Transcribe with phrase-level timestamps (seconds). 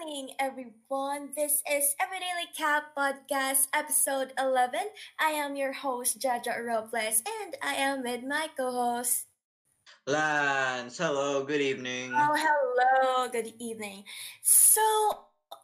[0.00, 1.28] morning, everyone.
[1.36, 4.80] This is Everyday Cap Podcast, episode 11.
[5.20, 9.28] I am your host, Jaja Robles, and I am with my co host.
[10.08, 12.16] Lance, hello, good evening.
[12.16, 14.08] Oh, hello, good evening.
[14.40, 14.80] So,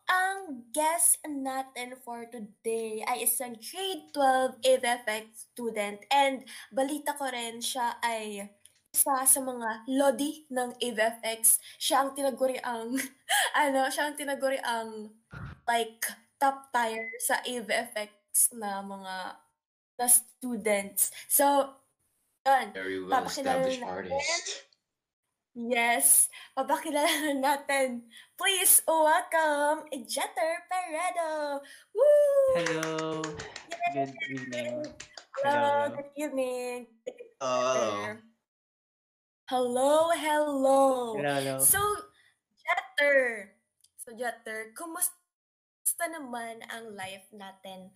[0.04, 6.44] ang guest natin for today ay isang grade 12 AVFX student and
[6.76, 8.52] balita ko rin siya ay
[8.96, 11.60] isa sa mga lodi ng AVFX.
[11.76, 12.96] Siya ang tinaguri ang,
[13.62, 15.12] ano, siya ang tinaguri ang
[15.68, 16.00] like
[16.40, 18.08] top tier sa AVFX
[18.56, 19.36] na mga
[19.96, 21.12] na students.
[21.28, 21.76] So,
[22.44, 22.72] yun.
[22.72, 23.92] Very well Papakilala established natin.
[23.92, 24.46] artist.
[25.56, 26.06] Yes,
[26.52, 28.04] papakilala natin.
[28.36, 31.64] Please welcome Jeter Peredo.
[31.96, 32.52] Woo!
[32.60, 33.24] Hello.
[33.96, 34.84] Good evening.
[35.40, 35.96] Hello, Hello.
[35.96, 36.92] good evening.
[37.40, 38.20] Oh, Hello,
[39.46, 40.10] hello.
[40.10, 41.56] Hello, hello.
[41.62, 41.80] So,
[42.58, 43.54] Jeter.
[44.02, 47.94] So, Jeter, kumusta naman ang life natin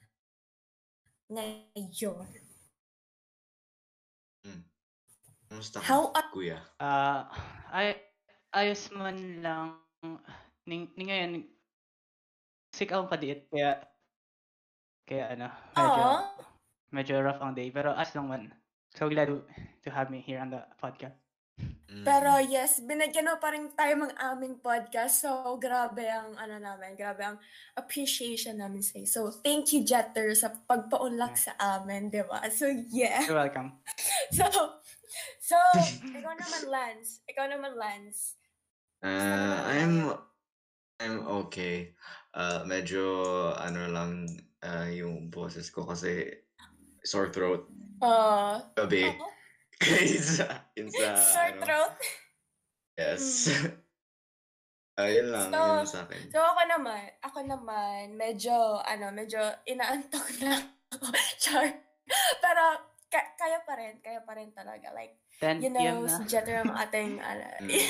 [1.30, 2.26] ngayon?
[5.50, 6.62] Kamusta ka, How are kuya?
[6.78, 7.26] Ah,
[7.74, 7.98] ay
[8.54, 9.76] ayos man lang
[10.64, 11.32] ning, ning ngayon
[12.72, 13.82] sick akong kadiit kaya
[15.04, 16.18] kaya ano medyo Aw.
[16.94, 18.42] medyo rough ang day pero as lang man
[18.94, 19.42] so glad to,
[19.84, 21.19] to have me here on the podcast
[21.90, 22.06] Mm.
[22.06, 25.26] Pero yes, binigyan mo pa rin tayo ng aming podcast.
[25.26, 27.36] So, grabe ang, ano namin, grabe ang
[27.74, 29.06] appreciation namin sa'yo.
[29.10, 32.46] So, thank you, Jeter, sa pagpaunlak sa amin, di ba?
[32.48, 33.26] So, yeah.
[33.26, 33.74] you're welcome
[34.36, 34.46] So,
[35.42, 35.58] so,
[36.14, 37.26] ikaw naman, Lance.
[37.26, 38.38] Ikaw naman, Lance.
[39.02, 40.12] Uh, I'm
[41.00, 41.96] I'm okay.
[42.36, 43.02] Uh, medyo
[43.56, 44.28] ano lang
[44.60, 46.28] uh, yung boses ko kasi
[47.00, 47.64] sore throat
[48.00, 49.12] Uh, gabi.
[49.12, 49.29] oh,
[49.80, 51.94] Kaya sa, yun sa, sore ano, throat.
[53.00, 53.48] Yes.
[55.00, 56.22] Ayun lang, So, yun sa akin.
[56.28, 58.52] So, ako naman, ako naman, medyo,
[58.84, 60.60] ano, medyo inaantok na
[60.92, 61.08] ako.
[61.40, 61.64] Char.
[62.36, 62.64] Pero,
[63.08, 64.92] ka- kaya pa rin, kaya pa rin talaga.
[64.92, 67.88] Like, 10 you know, na si Jeter ang ating, ano, Mm, 10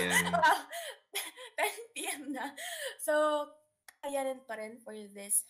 [0.00, 0.32] p.m.
[0.32, 2.22] 10 p.m.
[2.32, 2.56] na.
[2.96, 3.44] So,
[4.00, 5.44] kayanin pa rin for this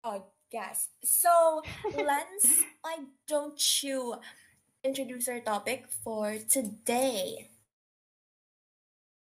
[0.00, 0.96] podcast.
[1.04, 1.60] So,
[1.92, 2.48] Lance,
[2.80, 4.16] why don't you
[4.88, 7.50] introduce our topic for today?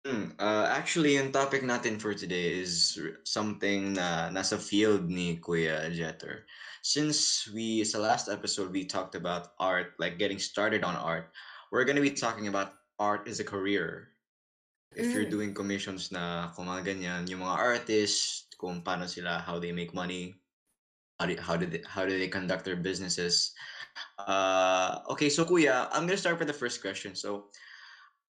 [0.06, 2.94] Hmm, uh, actually, yung topic natin for today is
[3.26, 6.46] something na nasa field ni Kuya Jeter.
[6.86, 11.34] Since we, sa last episode, we talked about art, like getting started on art,
[11.74, 14.14] we're gonna be talking about art as a career.
[14.94, 15.34] If you're Mm.
[15.34, 19.90] doing commissions na kung mga ganyan, yung mga artists, kung paano sila, how they make
[19.90, 20.38] money,
[21.18, 23.50] how do, how do they, how do they conduct their businesses.
[24.18, 27.14] Uh, okay, so Kuya, I'm gonna start with the first question.
[27.14, 27.50] So,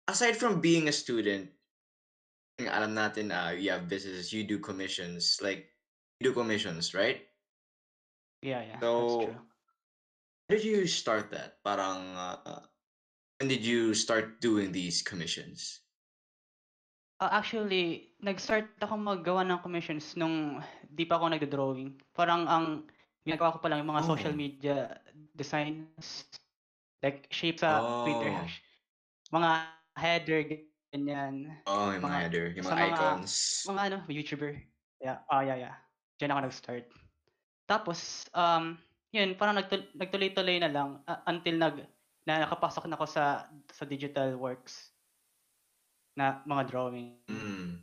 [0.09, 1.50] aside from being a student,
[2.60, 5.72] alam natin, uh, you have businesses, you do commissions, like,
[6.21, 7.27] you do commissions, right?
[8.43, 9.37] yeah yeah So, that's true
[10.49, 11.59] How did you start that?
[11.65, 12.62] Parang, uh,
[13.41, 15.83] when did you start doing these commissions?
[17.19, 21.97] Ah, actually, nag-start ako maggawa ng commissions nung di pa ako nagdo-drawing.
[22.12, 22.87] Parang ang
[23.26, 24.09] ginagawa ko pa lang yung mga Oh.
[24.14, 24.97] social media
[25.34, 26.31] designs,
[27.03, 28.38] like shape sa Twitter, Oh.
[28.41, 28.62] hash-
[29.34, 29.50] mga
[29.98, 30.41] header,
[30.94, 31.34] ganyan.
[31.66, 33.32] Oh, yung mga Mga- header, yung mga mga- icons.
[33.66, 34.53] Mga ano, YouTuber.
[35.03, 35.76] Yeah, ah, yeah, yeah.
[36.16, 36.86] Diyan ako nag-start.
[37.66, 38.78] Tapos, um,
[39.12, 41.76] yun, parang nagtul- nagtuloy-tuloy na lang ah, until nag,
[42.25, 44.94] na nakapasok na ako sa, sa digital works
[46.16, 47.19] na mga drawing.
[47.28, 47.82] Mm.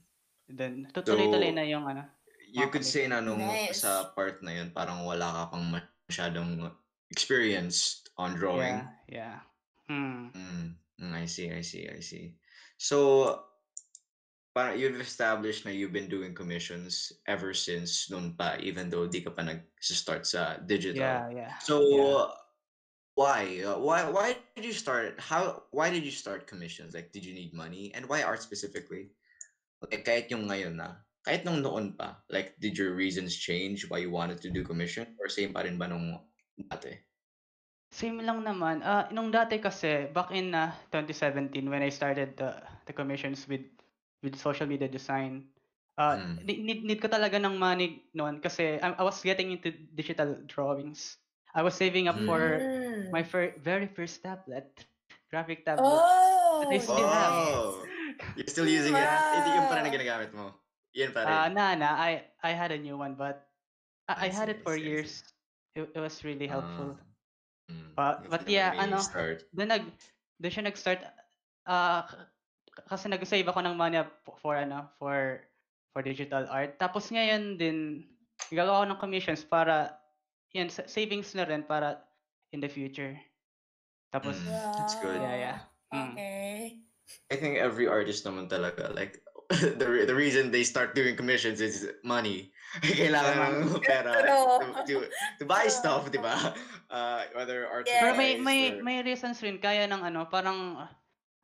[0.49, 2.03] Then, tutuloy-tuloy So, na yung ano.
[2.53, 3.81] You could say na nung Nice.
[3.81, 5.73] sa part na yun, parang wala ka pang
[6.05, 6.69] masyadong
[7.09, 8.77] experienced on drawing.
[9.09, 9.39] Yeah, yeah.
[9.89, 10.29] Hmm.
[10.37, 10.65] Mm,
[11.01, 12.37] mm, I see, I see, I see.
[12.77, 13.41] So,
[14.53, 19.25] parang you've established na you've been doing commissions ever since noon pa, even though di
[19.25, 21.01] ka pa nag-start sa digital.
[21.01, 21.53] Yeah, yeah.
[21.57, 22.29] So, yeah.
[23.17, 23.41] why?
[23.65, 24.05] Uh, why?
[24.09, 25.17] Why did you start?
[25.17, 25.65] How?
[25.73, 26.93] Why did you start commissions?
[26.93, 27.89] Like, did you need money?
[27.97, 29.09] And why art specifically?
[29.81, 34.03] Like, kahit yung ngayon na, kahit nung noon pa, like, did your reasons change why
[34.03, 35.15] you wanted to do commission?
[35.17, 36.19] Or same pa rin ba nung
[36.67, 36.99] dati?
[37.95, 38.83] Same lang naman.
[38.83, 42.59] Ah, nung dati kasi, back in uh, 2017, when I started the,
[42.89, 43.63] the commissions with
[44.23, 45.51] with social media design,
[45.99, 46.43] uh, Mm.
[46.47, 51.19] need, need ko talaga ng money noon kasi I, I was getting into digital drawings.
[51.53, 52.25] I was saving up Mm.
[52.27, 53.11] for Mm.
[53.13, 54.73] my fir- very first tablet,
[55.29, 55.85] graphic tablet.
[55.85, 57.35] Oh, That I still have.
[57.35, 57.83] Oh!
[58.39, 59.05] You're still using it?
[59.05, 60.62] Hindi yung pa na ginagamit mo.
[60.94, 61.34] Yan pa rin.
[61.34, 62.12] Uh, na, na, I,
[62.45, 63.50] I had a new one, but
[64.07, 65.12] I, I I had see, it for see, I years.
[65.74, 66.94] It, it was really helpful.
[66.94, 69.50] Ah, mm, But- but yeah, main ano, start.
[69.54, 69.84] Doon nag
[70.38, 71.01] doon siya nag-start
[71.66, 75.45] ah k- kasi nag-save ako ng money p- for ano for
[75.94, 76.78] for digital art.
[76.78, 78.06] Tapos ngayon din,
[78.54, 79.98] gagawa ako ng commissions para,
[80.54, 82.01] yan, sa- savings na rin para
[82.54, 83.18] in the future.
[84.13, 84.50] Tapos, Mm.
[84.78, 85.22] That's good.
[85.22, 85.57] Yeah, yeah.
[85.90, 86.13] Mm.
[86.13, 86.62] Okay.
[87.30, 89.22] I think every artist naman talaga, like,
[89.80, 92.51] the, re- the reason they start doing commissions is money.
[92.81, 94.38] Kailangan ng pera to,
[94.90, 94.94] to,
[95.38, 96.34] to buy stuff, di ba?
[96.90, 98.01] Uh, whether art Yes.
[98.01, 100.90] Pero may may or- may reasons rin kaya ng ano, parang ah,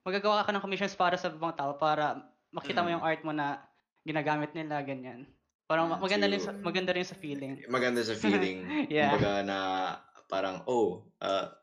[0.01, 2.95] magagawa ka ng commissions para sa ibang tao para makita mo Mm.
[2.97, 3.61] yung art mo na
[4.01, 5.29] ginagamit nila ganyan.
[5.69, 7.61] Parang Mm, maganda rin sa, maganda rin sa feeling.
[7.69, 8.65] maganda sa feeling.
[8.89, 9.13] Yeah.
[9.13, 9.57] Kumbaga na
[10.25, 11.53] parang, oh, uh,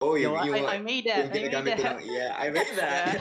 [0.00, 1.28] oh, yung, yung, I, I made that.
[1.28, 1.76] yung I made ginagamit that.
[1.76, 3.20] nilang, yeah, I made that.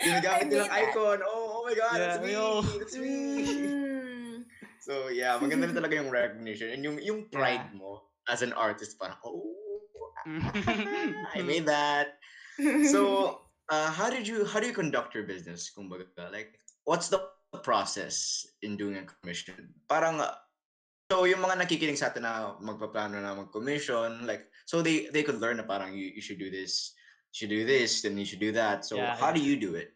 [0.00, 1.18] ginagamit nilang icon.
[1.20, 1.41] Oh
[1.72, 2.32] my God, Yeah, that's me.
[2.32, 2.46] yo.
[2.62, 3.16] That's me.
[3.48, 4.36] Mm.
[4.82, 6.68] So, yeah, maganda rin talaga yung recognition.
[6.74, 7.78] And yung, yung pride Yeah.
[7.80, 9.42] mo as an artist, parang, oh.
[11.34, 12.18] I made that.
[12.90, 13.40] So,
[13.70, 15.72] uh, how did you how do you conduct your business?
[15.74, 16.54] Kumbaga, like,
[16.84, 17.26] what's the
[17.64, 19.74] process in doing a commission?
[19.90, 20.22] Parang,
[21.10, 25.42] so yung mga nakikinig sa atin na magpaplano na mag-commission, like, so they they could
[25.42, 26.94] learn na parang you, you should do this,
[27.34, 28.86] you should do this, then you should do that.
[28.86, 29.38] So, Yeah, how yeah.
[29.38, 29.90] do you do it?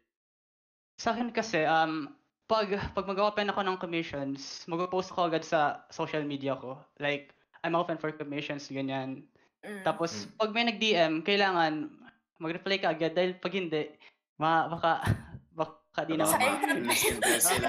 [0.97, 2.09] Sa akin kasi, um,
[2.47, 6.81] pag, pag mag-open ako ng commissions, mag-post ako agad sa social media ko.
[6.97, 9.27] Like, I'm open for commissions, ganyan.
[9.61, 9.83] Mm.
[9.83, 10.31] Tapos, Mm.
[10.39, 11.91] pag may nag-DM, kailangan
[12.39, 13.93] mag-reply ka agad dahil pag hindi,
[14.39, 15.03] ma baka,
[15.59, 16.15] baka di.
[16.17, 16.61] Sayang.
[16.81, 17.69] ma-misinterpret sila.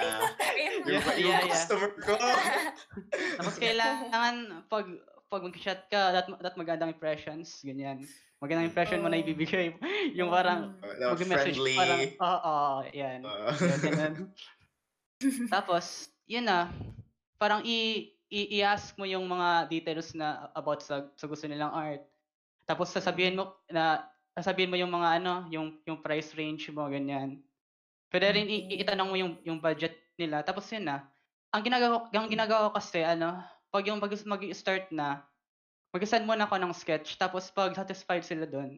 [0.56, 1.51] Yung, Yeah, yung yeah, yeah.
[1.51, 2.15] customer ko.
[3.35, 4.35] Tapos kailangan,
[4.68, 4.85] pag,
[5.27, 8.07] pag mag-chat ka, that, that magandang impressions, ganyan.
[8.38, 9.24] Magandang impression mo na Oh.
[9.24, 9.74] ibibigay.
[10.18, 11.74] Yung parang, Uh, mag-message, friendly.
[11.74, 13.19] parang, oo, oo, yan.
[13.25, 13.50] Uh.
[15.54, 15.86] Tapos,
[16.30, 16.69] yun na,
[17.38, 22.04] parang i, i, i-ask mo yung mga details na about sa, sa gusto nilang art.
[22.68, 24.04] Tapos sasabihin mo na
[24.36, 27.40] sasabihin mo yung mga ano, yung yung price range mo ganyan.
[28.12, 30.44] Pwede rin i- i- itanong mo yung yung budget nila.
[30.44, 31.07] Tapos yun na.
[31.56, 33.40] Ang ginagawa ang ginagawa ko kasi ano,
[33.72, 35.24] pag yung mag mag-start na,
[35.97, 38.77] mag-send muna ako ng sketch tapos pag satisfied sila doon,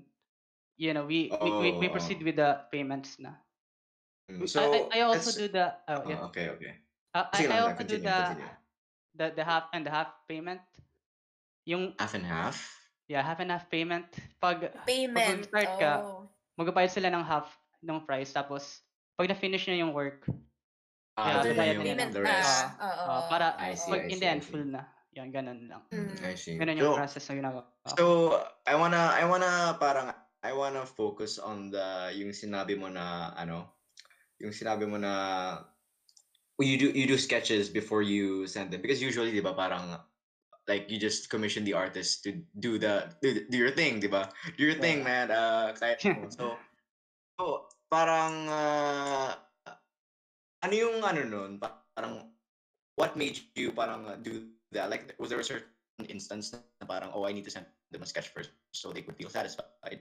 [0.80, 1.94] you know, we we, we, we Oh.
[1.94, 3.36] proceed with the payments na.
[4.31, 6.19] Mm, I- so, I, I also it's- do the oh, yeah.
[6.24, 6.74] Oh, okay, okay.
[7.12, 8.51] Uh, I, I lang, also do continue, the, continue.
[9.18, 10.62] the the half and the half payment.
[11.68, 12.57] Yung Half and half?
[13.06, 14.06] yeah, half and half payment.
[14.39, 15.44] Pag Payment.
[15.45, 16.30] mag-start ka, oh.
[16.56, 17.50] magbabayad sila ng half
[17.81, 18.81] ng price tapos
[19.18, 20.24] pag na-finish na yung work,
[21.19, 21.83] Ah, Yeah, bayad yung.
[21.83, 22.30] Payment the na.
[22.31, 22.57] rest.
[22.80, 23.04] Oo.
[23.12, 24.88] uh, para I see, pag I in the end full na.
[25.19, 25.83] Yan, ganun lang.
[25.92, 26.16] Mm.
[26.24, 26.56] I see.
[26.56, 27.63] Ganun yung So, process na ginagawa.
[28.00, 28.04] so
[28.63, 33.75] I wanna I wanna parang I wanna focus on the yung sinabi mo na ano
[34.39, 35.12] yung sinabi mo na
[36.56, 40.00] well, you do you do sketches before you send them because usually di ba parang
[40.71, 44.31] like you just commission the artist to do the do, do your thing di ba
[44.56, 46.00] do your thing man uh kahit
[46.38, 46.56] so
[47.36, 49.36] so parang uh,
[50.63, 52.31] ano yung ano nun parang
[52.95, 55.66] what made you parang uh, do that like was there a certain
[56.07, 59.18] instance na parang oh I need to send them a sketch first so they could
[59.18, 60.00] feel satisfied?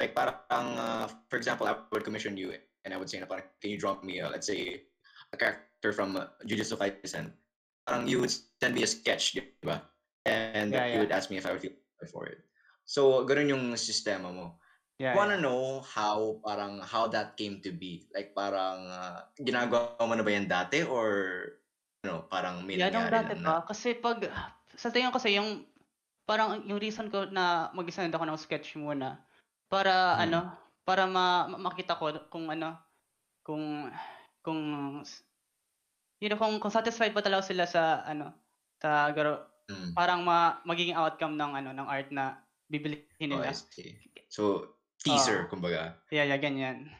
[0.00, 2.52] Like parang uh, for example I would commission you
[2.84, 4.80] and I would say na parang can you draw me uh, let's say
[5.32, 7.30] a character from uh, Jujutsu Kaisen?
[7.86, 9.80] Parang you would send me a sketch di ba?
[10.24, 11.72] And Yeah, you would ask me if I would feel
[12.08, 12.40] for it.
[12.84, 14.56] So ganun yung sistema mo.
[15.00, 15.46] Yeah, I wanna yeah.
[15.48, 18.04] know how parang how that came to be.
[18.12, 21.48] Like parang uh, ginagawa mo na ba yan dati or
[22.04, 23.66] ano, parang may Yeah, nung nangyari dati lang pa.
[23.66, 24.22] Kasi pag,
[24.78, 25.66] sa tingin ko kasi yung,
[26.28, 29.26] parang yung reason ko na mag-send ako ng sketch muna,
[29.66, 30.20] para Hmm.
[30.22, 30.54] ano,
[30.86, 32.78] para ma ma- makita ko kung ano,
[33.46, 33.90] kung,
[34.44, 34.60] kung,
[36.20, 38.32] you know, kung, kung satisfied pa talaga sila sa, ano,
[38.80, 39.74] sa garo, na.
[39.76, 39.96] Mm.
[39.96, 43.54] parang ma, magiging outcome ng, ano, ng art na bibilihin Oh, I nila.
[43.54, 43.98] see.
[44.28, 45.96] So, teaser, kumbaga.
[46.10, 46.90] Yeah, yeah, ganyan.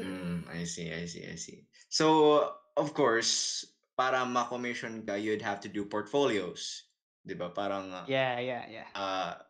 [0.00, 1.68] Mm, I see, I see, I see.
[1.88, 3.64] So, of course,
[3.96, 6.92] para ma-commission ka, you'd have to do portfolios.
[7.24, 7.50] Di ba?
[7.50, 8.88] Parang, uh, Yeah, yeah, yeah.
[8.92, 9.40] uh,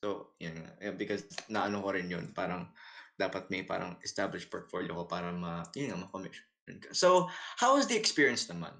[0.00, 0.72] so, yun nga.
[0.80, 2.32] Yeah, because naano ko rin yun.
[2.32, 2.72] Parang,
[3.20, 6.48] dapat may parang established portfolio ko para ma, yun nga, ma-commission
[6.80, 6.90] ka.
[6.96, 7.28] So,
[7.60, 8.72] how was the experience naman?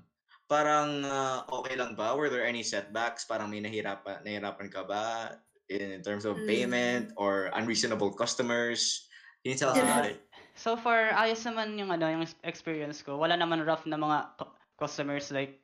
[0.49, 2.17] Parang, uh, okay lang ba?
[2.17, 3.29] Were there any setbacks?
[3.29, 5.37] Parang may nahirapan, nahirapan ka ba?
[5.71, 6.49] In, terms of Mm.
[6.51, 9.07] payment or unreasonable customers?
[9.47, 10.19] Can you tell us Uh, about it?
[10.59, 13.15] So far, ayos naman yung ano, yung experience ko.
[13.15, 14.35] Wala naman rough na mga
[14.81, 15.61] customers like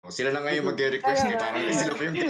[0.00, 1.36] O, Oh, sila na ngayon mag-request eh.
[1.36, 2.16] Parang sila pa yung.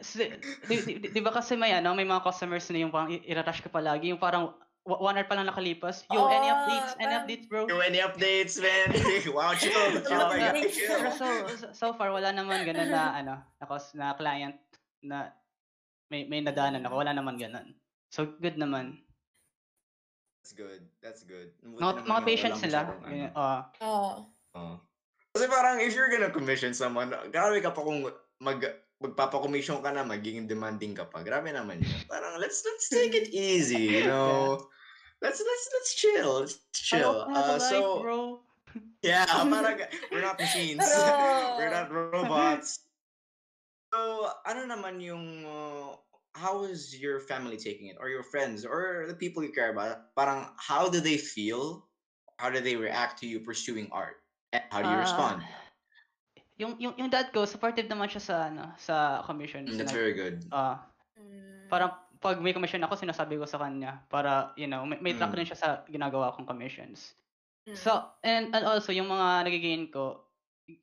[0.00, 0.32] Si-
[0.64, 3.20] di, di, di- di ba kasi may ano, may mga customers na yung parang i-
[3.28, 6.08] irarush ka palagi, yung parang one hour pa lang nakalipas.
[6.08, 6.90] Yo, any Oh, updates?
[6.96, 7.68] Any updates, bro?
[7.68, 8.88] Yo, any updates, man?
[9.36, 10.00] wow, chill.
[10.00, 10.32] Chill Oh?
[10.72, 10.88] Chill.
[10.88, 14.56] Pero so, so- so far, wala naman ganun na, ano, na, na client
[15.04, 15.36] na
[16.08, 16.96] may, may nadaanan ako.
[16.96, 17.76] Wala naman ganun.
[18.08, 19.04] So, good naman.
[20.40, 20.80] That's good.
[21.04, 21.52] That's good.
[21.60, 22.78] Buti Mga, mga yung patient walang sila.
[22.80, 23.10] masyadong ano.
[23.12, 23.60] Ganyan, ah.
[24.56, 24.74] Oo.
[24.74, 24.76] Oh.
[25.30, 28.02] Kasi parang if you're gonna commission someone, grabe ka pa kung
[28.42, 28.60] mag
[29.00, 31.24] magpapa-commission ka na, magiging demanding ka pa.
[31.24, 32.00] Grabe naman yun.
[32.04, 34.60] Parang let's let's take it easy, you know.
[35.24, 36.44] Let's let's let's chill.
[36.44, 37.24] Let's chill.
[37.24, 38.20] Uh, ba, so bro?
[39.06, 39.80] yeah, parang
[40.12, 40.84] we're not machines.
[41.58, 42.86] We're not robots.
[43.90, 45.98] So, ano naman yung uh,
[46.38, 50.14] how is your family taking it or your friends or the people you care about?
[50.14, 51.90] Parang how do they feel?
[52.38, 54.22] How do they react to you pursuing art?
[54.52, 55.36] And how do you Ah, respond?
[56.60, 59.72] Yung, yung, yung dad ko, supportive naman siya sa, ano, sa commissions.
[59.72, 60.44] Mm, That's very good.
[60.52, 60.84] ah,
[61.20, 61.68] Mm.
[61.68, 65.32] parang pag may commission ako, sinasabi ko sa kanya para, you know, may, may track
[65.32, 65.40] Mm.
[65.40, 67.16] rin siya sa ginagawa kong commissions.
[67.64, 67.76] Mm.
[67.76, 67.92] So,
[68.24, 70.28] and, and also, yung mga nagigain ko,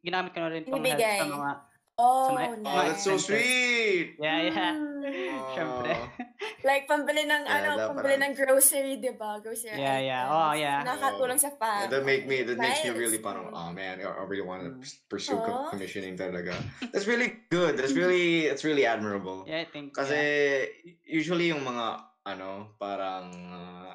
[0.02, 1.50] ginamit ko na rin pang help sa mga,
[1.98, 4.16] oh, my- Oh, that's so sweet.
[4.22, 4.74] yeah, yeah.
[4.78, 5.54] Mm.
[5.54, 5.94] Syempre.
[6.68, 8.22] Like, pambili ng, Yeah, ano, dapat pambili ah.
[8.28, 9.40] ng grocery, di ba?
[9.40, 10.24] Grocery Yeah, yeah.
[10.28, 10.84] Oh, yeah.
[10.84, 14.24] Nakakatulong sa Yeah, that make me that makes me really parang oh man I I
[14.26, 14.84] really want to Mm.
[15.08, 15.70] pursue co- Aw.
[15.72, 16.54] commissioning talaga.
[16.92, 17.78] That's really good.
[17.80, 19.48] That's really that's really admirable.
[19.48, 20.94] Yeah, I think, Kasi yeah.
[21.08, 21.86] usually yung mga
[22.28, 23.94] ano parang uh,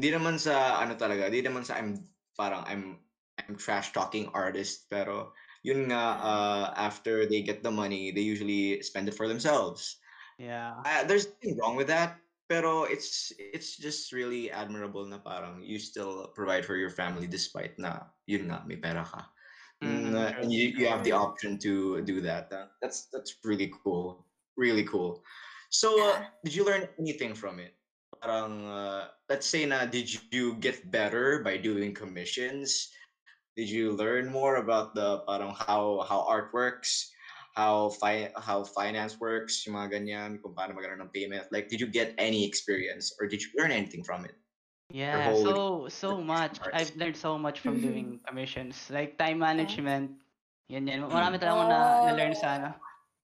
[0.00, 1.98] di naman sa ano talaga, di naman sa I'm
[2.34, 2.98] parang I'm
[3.36, 5.34] I'm trash talking artist pero
[5.64, 9.98] yun nga uh, after they get the money, they usually spend it for themselves.
[10.38, 10.78] Yeah.
[10.84, 15.78] Uh, there's nothing wrong with that, pero it's it's just really admirable na parang you
[15.80, 19.32] still provide for your family despite na yun nga may pera ka.
[19.82, 22.52] Mm, Mm, uh, and you, you have the option to do that.
[22.52, 24.26] Uh, that's that's really cool.
[24.56, 25.24] Really cool.
[25.70, 27.74] So, uh, did you learn anything from it?
[28.22, 32.92] Parang uh, let's say na did you get better by doing commissions?
[33.56, 37.10] Did you learn more about the parang how how art works?
[37.54, 41.46] How fi- how finance works, yung mga ganyan, kung paano magkaroon ng payment.
[41.54, 44.34] Like, did you get any experience or did you learn anything from it?
[44.92, 46.60] Yeah, whole so so much.
[46.60, 46.72] parts.
[46.72, 47.80] I've learned so much from Mhm.
[47.80, 48.90] doing commissions.
[48.90, 50.20] Like time management.
[50.68, 51.00] Yan yan.
[51.08, 52.60] Marami talaga ako na, na-learn sa Oh.
[52.60, 52.70] ano,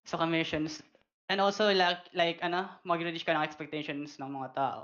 [0.08, 0.82] sa commissions.
[1.28, 4.82] And also like like ano, mag-reach ka ng expectations ng mga tao.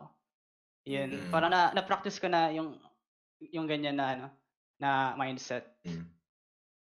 [0.86, 1.10] Yun.
[1.10, 1.32] Mm.
[1.32, 2.78] Parang na na-practice ko na yung
[3.40, 4.26] yung ganyan na ano,
[4.78, 5.76] na mindset.
[5.82, 6.04] Mm.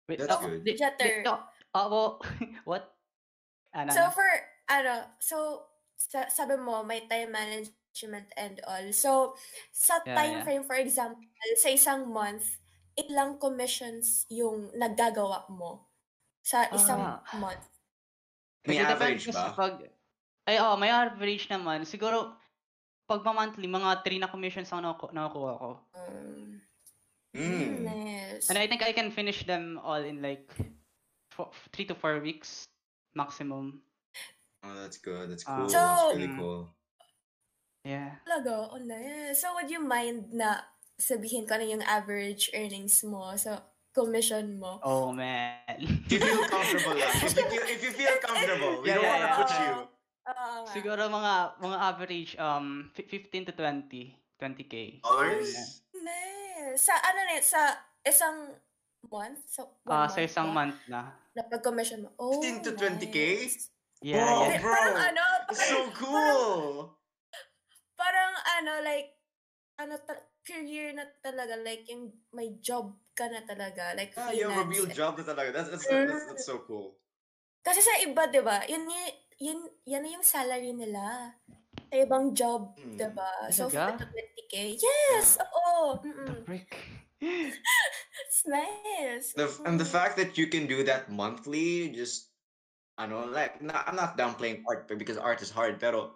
[0.09, 0.65] Wait, That's oh, good.
[0.65, 1.25] di- di- Jetter.
[1.27, 1.41] oh,
[1.75, 2.11] oh, well,
[2.69, 2.85] what?
[3.73, 4.13] Ano, So ano?
[4.13, 4.29] for
[4.69, 5.37] ano, so
[5.95, 8.89] sa, sabi mo may time management and all.
[8.93, 9.37] So
[9.71, 10.45] sa Yeah, time yeah.
[10.45, 11.21] frame for example,
[11.57, 12.57] sa isang month,
[12.97, 15.85] ilang commissions yung naggagawa mo
[16.41, 17.21] sa isang Ah.
[17.37, 17.61] month?
[18.65, 19.33] May Kasi average ba?
[19.33, 19.85] sa Pag,
[20.49, 21.85] ay, oh, may average naman.
[21.85, 22.33] Siguro,
[23.05, 25.71] pag monthly, mga 3 na commissions ang naku- nakukuha ko.
[25.93, 26.48] Um,
[27.37, 27.85] Mm.
[27.85, 28.49] Nice.
[28.49, 30.49] And I think I can finish them all in like
[31.73, 32.65] 3 to 4 weeks
[33.15, 33.83] maximum.
[34.65, 35.31] Oh, that's good.
[35.31, 35.57] That's Ah.
[35.57, 35.69] cool.
[35.69, 36.63] So- that's really cool.
[37.85, 38.19] Yeah.
[38.27, 39.41] Talaga, oh nice.
[39.41, 40.67] So would you mind na
[40.99, 43.63] sabihin ko na yung average earnings mo sa
[43.95, 44.83] commission mo?
[44.83, 45.79] Oh, man.
[46.11, 47.13] If you feel comfortable lang.
[47.23, 49.39] If you feel, if you feel comfortable, we Yeah, don't yeah, want to yeah.
[49.41, 49.75] push you.
[50.29, 50.69] Nga.
[50.77, 55.01] Siguro mga mga average um fi- 15 to 20, 20k.
[55.01, 55.81] Dollars?
[56.03, 56.85] Nice.
[56.85, 57.63] Sa ano na, sa
[58.05, 58.39] isang
[59.09, 59.41] month?
[59.49, 60.55] Sa one Ah, month sa isang ba?
[60.55, 61.01] month na.
[61.35, 62.11] Na pag-commission mo.
[62.19, 63.19] Oh, 15 to 20K?
[63.19, 63.71] nice.
[64.01, 64.63] Yeah, Oh, yeah.
[64.63, 64.71] bro.
[64.71, 66.95] Parang ano, That's so cool.
[67.99, 69.19] parang ano, like,
[69.79, 74.47] ano, ta- career na talaga, like, yung may job ka na talaga, like, Ah, you
[74.47, 74.71] have a freelance.
[74.71, 75.49] real job na talaga.
[75.53, 76.95] That's, that's, that's, that's so cool.
[77.63, 81.35] Kasi sa iba, di ba, yun, y- yun, yan na yung salary nila.
[81.89, 82.97] Sa ibang job, Mm.
[83.01, 83.31] di ba?
[83.49, 83.97] So, Talaga?
[83.97, 84.55] 15 to 20k.
[84.77, 85.27] Yes!
[85.41, 85.97] Oo!
[86.05, 86.45] The Mm-mm.
[86.45, 86.69] frick.
[87.19, 89.33] It's nice.
[89.33, 89.95] The, and the Mm.
[89.97, 92.29] fact that you can do that monthly, just,
[93.01, 96.13] ano, like, na, I'm not downplaying art but because art is hard, pero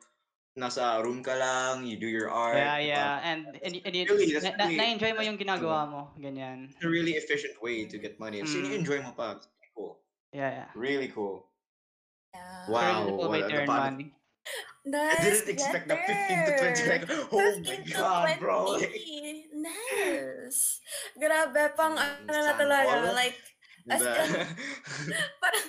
[0.52, 2.60] nasa room ka lang, you do your art.
[2.60, 2.92] Yeah, diba?
[2.92, 3.12] yeah.
[3.24, 6.00] And and, and you, Really, that's na, na, really- na-enjoy mo that's yung ginagawa mo,
[6.20, 6.68] ganyan.
[6.68, 8.44] It's a really efficient way to get money.
[8.44, 8.84] So, Mm.
[8.84, 9.40] enjoy mo pa.
[9.40, 10.04] It's cool.
[10.36, 10.70] Yeah, yeah.
[10.76, 11.48] Really cool.
[12.36, 12.68] Yeah.
[12.68, 12.76] Wow.
[12.76, 14.08] Very little way what- to the earn money.
[14.82, 15.14] Nice.
[15.14, 16.90] I didn't expect the 15 to 20.
[16.90, 17.26] Like, better.
[17.30, 18.58] oh my 15 to god, bro.
[18.82, 19.62] 20.
[19.62, 20.82] Nice.
[21.14, 23.14] Grabe, pang ano na talaga.
[23.14, 23.38] Like,
[23.86, 24.30] as in,
[25.42, 25.66] parang,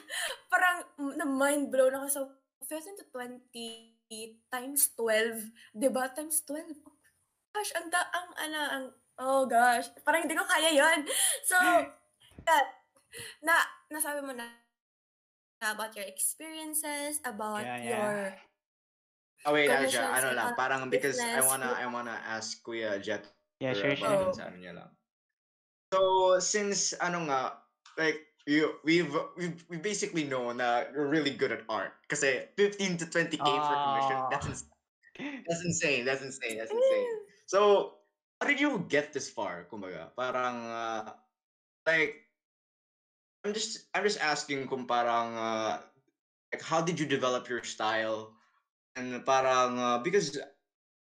[0.50, 0.78] parang
[1.14, 2.08] na-mind blown ako.
[2.10, 2.22] So,
[2.66, 5.78] 15 to 20 times 12.
[5.78, 6.10] Diba?
[6.10, 6.74] Times 12.
[6.82, 6.98] Oh
[7.54, 8.86] gosh, ang da, ang, ano, ang,
[9.22, 9.94] oh gosh.
[10.02, 11.06] Parang hindi ko kaya yon
[11.46, 11.58] So,
[12.50, 12.66] that,
[13.46, 13.62] na,
[13.94, 14.50] nasabi mo na,
[15.64, 17.88] about your experiences, about Yeah, yeah.
[17.94, 18.18] your
[19.46, 22.64] Oh wait, Commissions Aja, ano and lang, all parang because I wanna I wanna ask
[22.64, 23.28] Kuya Jet
[23.64, 24.28] Yeah, sure, about sure.
[24.28, 24.36] Oh.
[24.36, 24.90] sa ano niya lang.
[25.96, 26.00] So
[26.44, 27.64] since ano nga,
[27.96, 29.08] like you we've
[29.40, 31.96] we've we basically know na you're really good at art.
[32.12, 34.20] Kasi 15 to 20k for commission.
[34.28, 34.68] That's ins-
[35.48, 36.04] that's insane.
[36.04, 36.60] That's insane.
[36.60, 37.08] That's insane.
[37.48, 37.60] So
[38.42, 39.64] how did you get this far?
[39.72, 41.16] Kumbaga, parang uh,
[41.88, 42.28] like
[43.48, 45.80] I'm just I'm just asking kung parang uh,
[46.52, 48.33] like how did you develop your style
[48.96, 50.38] and parang uh, because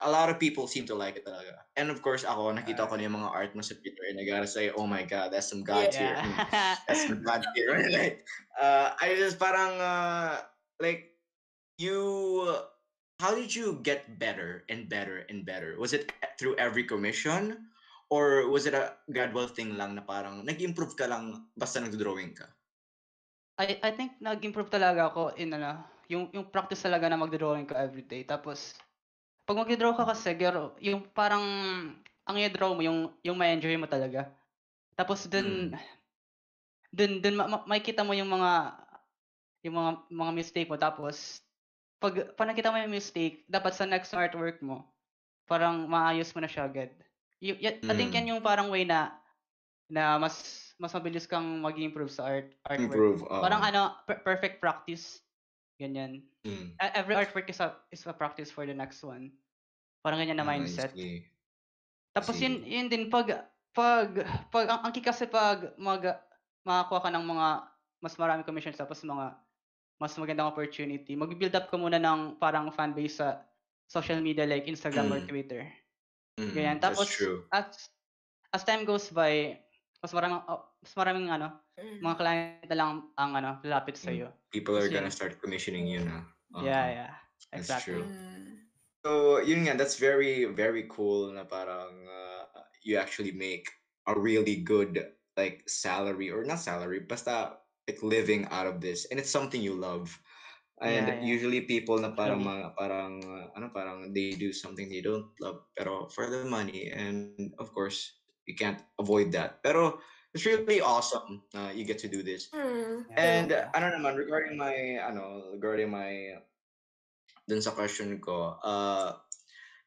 [0.01, 1.59] a lot of people seem to like it talaga.
[1.75, 4.23] And of course ako nakita ko na yung mga art mo sa Twitter and I
[4.23, 6.15] gotta say oh my god that's some god tier.
[6.15, 6.75] Yeah.
[6.87, 7.75] That's some god tier.
[7.91, 8.23] Right?
[8.55, 10.39] Uh, I just parang uh,
[10.79, 11.19] like
[11.75, 11.99] you
[13.19, 15.75] how did you get better and better and better?
[15.75, 17.67] Was it through every commission?
[18.09, 22.49] Or was it a gradual thing lang na parang nag-improve ka lang basta nagdo-drawing ka?
[23.61, 25.77] I I think nag-improve talaga ako in ano,
[26.09, 28.25] yung yung practice talaga na magdo-drawing ka everyday.
[28.25, 28.73] Tapos
[29.45, 31.41] pag magdo-draw ka kasi, gero, yung parang
[32.25, 34.29] ang i-draw mo yung yung ma-enjoy mo talaga.
[34.97, 35.73] Tapos dun
[36.89, 38.51] dun dun ma- ma- makikita mo yung mga
[39.65, 41.45] yung mga mga mistake mo tapos
[42.01, 44.87] pag pag nakita mo yung mistake, dapat sa next artwork mo,
[45.45, 46.89] parang maayos mo na siya agad.
[47.43, 48.17] Y- y- I think Mm.
[48.17, 49.19] yan yung parang way na
[49.91, 52.95] na mas mas mabilis kang mag-improve sa art artwork.
[52.95, 53.21] Improve.
[53.27, 53.41] oo.
[53.43, 55.19] Parang ano, per- perfect practice.
[55.79, 56.27] Ganyan.
[56.43, 56.75] Mm.
[56.75, 59.31] E- Every artwork is a is a practice for the next one.
[60.03, 60.91] Parang ganyan na Ah, mindset.
[62.13, 62.65] Tapos yun see.
[62.65, 64.09] yun din pag pag
[64.51, 66.03] pag ang, ang kasi pag mag
[66.65, 67.47] makakuha ka ng mga
[68.03, 69.39] mas marami commissions tapos mga
[69.99, 73.43] mas magandang opportunity, mag-build up ka muna ng parang fan base sa
[73.87, 75.27] social media like Instagram or Mm.
[75.27, 75.67] Twitter.
[76.39, 76.77] Mm, Ganyan.
[76.79, 77.43] that's Tapos true.
[77.51, 77.91] as
[78.55, 79.59] as time goes by,
[79.99, 81.47] mas maraming oh, mas maraming ano,
[81.79, 81.99] Mm.
[82.03, 84.17] mga client na lang ang ano, lalapit sa Mm.
[84.19, 84.27] iyo.
[84.51, 86.27] People are Kasi- gonna start commissioning you na.
[86.59, 86.91] Yeah, Uh-huh.
[86.91, 87.11] yeah.
[87.55, 87.93] That's Exactly.
[87.99, 88.05] true.
[88.07, 88.67] Mm.
[88.99, 92.43] So, yun nga, that's very, very cool na parang uh,
[92.83, 93.63] you actually make
[94.07, 94.99] a really good
[95.39, 97.55] like salary or not salary, basta
[97.87, 99.07] like living out of this.
[99.07, 100.11] And it's something you love.
[100.83, 101.23] And Yeah, yeah.
[101.23, 105.63] usually people na parang mga, parang uh, ano parang they do something they don't love
[105.79, 108.18] pero for the money and of course
[108.49, 109.61] you can't avoid that.
[109.61, 110.01] Pero
[110.33, 112.49] it's really awesome na you get to do this.
[112.49, 113.05] Mm.
[113.13, 113.21] Yeah.
[113.21, 116.41] And uh, ano naman regarding my ano regarding my
[117.45, 119.13] dun sa question ko, uh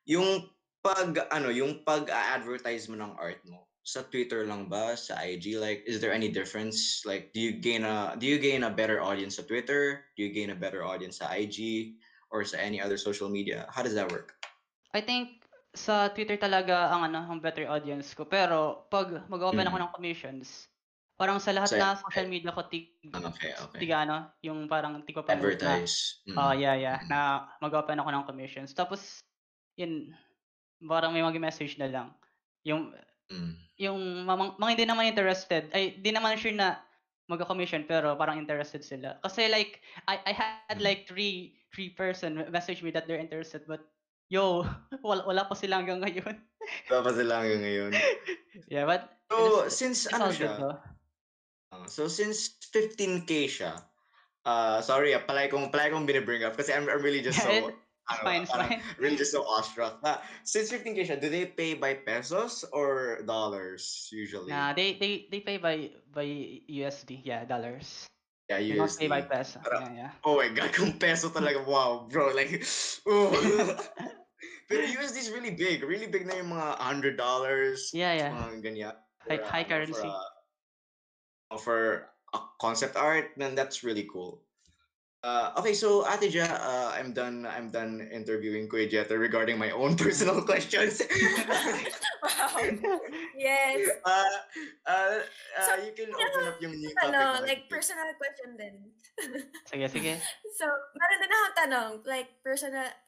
[0.07, 0.47] yung
[0.83, 5.83] pag ano, yung pag-advertise mo ng art mo sa Twitter lang ba, sa IG like
[5.87, 7.03] is there any difference?
[7.03, 10.07] Like do you gain a do you gain a better audience sa Twitter?
[10.15, 11.99] Do you gain a better audience sa IG
[12.31, 13.67] or sa any other social media?
[13.71, 14.39] How does that work?
[14.95, 15.42] I think
[15.73, 18.29] sa Twitter talaga ang ano, ang better audience ko.
[18.29, 19.83] Pero pag mag-open ako Mm.
[19.83, 20.69] ng commissions,
[21.17, 23.81] parang sa lahat Sa- na social media ko tig Okay, okay.
[23.81, 25.49] tiga ano, yung parang tigpa pa na.
[25.49, 26.21] Advertise.
[26.29, 26.37] Mm.
[26.39, 26.99] Oh, yeah, yeah.
[27.03, 27.09] Mm.
[27.13, 28.73] Na mag-open ako ng commissions.
[28.77, 29.21] Tapos
[29.81, 30.13] yun
[30.85, 32.09] parang may mag-message na lang.
[32.67, 32.93] Yung
[33.31, 33.63] Mm.
[33.81, 36.81] yung mga, mga hindi naman interested, ay di naman sure na
[37.29, 39.21] magka-commission pero parang interested sila.
[39.25, 40.83] Kasi like I I had Mm.
[40.83, 43.92] like three three person message me that they're interested but
[44.33, 44.65] yo,
[45.05, 46.33] wala, wala pa sila hanggang ngayon.
[46.89, 47.91] Wala pa sila hanggang ngayon.
[48.71, 50.79] yeah, but So, it's- since it's ano good siya, though.
[51.75, 53.83] Uh, so since 15k siya,
[54.47, 57.51] uh, sorry, ah, palagi kong, palagi kong binibring up kasi I'm, I'm really just so,
[57.51, 57.75] It's-
[58.07, 58.81] ano, fine, parang fine.
[59.03, 59.99] really just so awestruck.
[60.07, 64.55] Na, since 15k siya, do they pay by pesos or dollars usually?
[64.55, 66.27] Nah, they they they pay by by
[66.71, 68.07] USD, yeah, dollars.
[68.47, 69.59] yeah, They don't pay by peso.
[69.67, 70.13] Pero- Yeah, yeah.
[70.23, 72.63] Oh my god, kung peso talaga, wow, bro, like,
[73.11, 73.35] ooh.
[74.73, 75.85] Pero USD is really big.
[75.85, 77.93] Really big na yung mga $100.
[77.93, 78.33] Yeah, yeah.
[78.33, 78.97] Mga ganyan.
[79.29, 80.09] High- high ano, currency.
[80.09, 81.81] For, uh, for
[82.33, 84.41] a concept art, then that's really cool.
[85.23, 87.47] Uh, okay, so Ate Ja, uh, I'm done.
[87.47, 90.99] I'm done interviewing Kuya Jetta regarding my own personal questions.
[90.99, 92.59] wow.
[93.39, 93.87] Yes.
[94.05, 94.11] uh,
[94.83, 97.15] uh, uh, So, you can open up yung new topic.
[97.15, 97.47] Ano, natin.
[97.47, 98.75] like personal question then.
[99.71, 100.13] Sige, sige.
[100.59, 102.99] So, meron din akong tanong, like personal, like,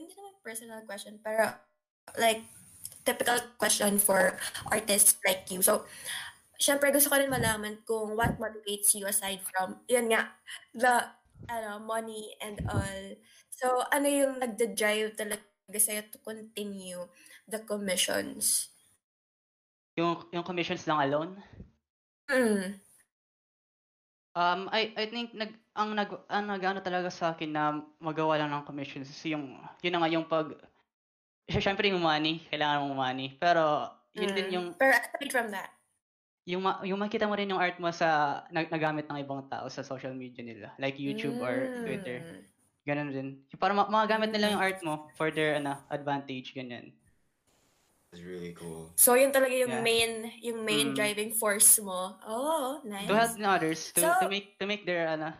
[0.00, 1.52] hindi naman personal question, pero
[2.16, 2.42] like
[3.04, 4.38] typical question for
[4.70, 5.60] artists like you.
[5.60, 5.84] So,
[6.56, 10.32] syempre gusto ko rin malaman kung what motivates you aside from, yun nga,
[10.72, 11.10] the
[11.50, 13.02] ano, money and all.
[13.50, 17.02] So, ano yung nagda-drive talaga sa'yo to continue
[17.50, 18.70] the commissions?
[19.98, 21.32] Yung yung commissions lang alone.
[22.30, 22.80] Mm.
[24.32, 27.64] Um, I I think nag ang nag ang nag-ano talaga sa akin na
[28.00, 30.56] magawa lang ng commissions is yung yun na nga yung pag
[31.52, 33.28] syempre yung money, kailangan mong money.
[33.36, 34.54] Pero yun din Mm.
[34.56, 35.68] yung Pero aside from that,
[36.48, 39.68] yung ma- yung makita mo rin yung art mo sa nag, nagamit ng ibang tao
[39.68, 42.24] sa social media nila, like YouTube or Twitter.
[42.24, 42.42] mm.
[42.82, 43.28] Ganun din.
[43.60, 46.90] Para ma- magagamit nila yung art mo for their ano, advantage ganyan.
[48.12, 48.92] It's really cool.
[49.00, 49.80] So, yun talaga yung Yeah.
[49.80, 50.12] main,
[50.44, 50.96] yung main Mm.
[50.96, 52.20] driving force mo.
[52.28, 53.08] Oh, nice.
[53.08, 55.32] To help others to, to make to make their ano,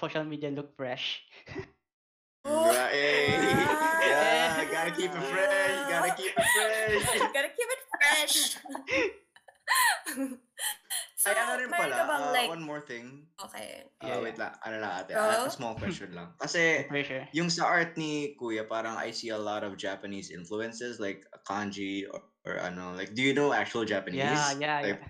[0.00, 1.20] social media look fresh.
[2.44, 2.68] Oh.
[2.68, 3.40] Right.
[3.40, 4.04] Ah.
[4.04, 5.76] yeah, gotta keep it fresh.
[5.88, 7.08] Gotta keep it fresh.
[7.32, 8.36] Gotta keep it fresh.
[11.24, 13.24] So, Ay, ano rin pala, ka bang ah, like, one more thing.
[13.40, 13.88] okay.
[14.04, 15.24] Ah, Yeah, wait lang, ano lang ate, Go.
[15.24, 16.36] ah, a small question lang.
[16.36, 17.24] Kasi, sure.
[17.32, 22.04] yung sa art ni Kuya, parang I see a lot of Japanese influences, like kanji
[22.12, 24.20] or, or ano, like, do you know actual Japanese?
[24.20, 25.08] Yeah, yeah, Like, yeah.